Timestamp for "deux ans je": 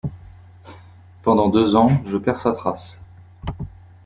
1.49-2.17